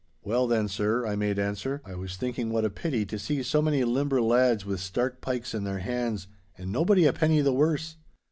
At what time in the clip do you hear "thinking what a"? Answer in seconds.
2.15-2.71